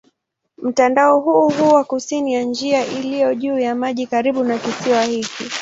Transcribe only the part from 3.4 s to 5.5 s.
ya maji karibu na kisiwa hiki.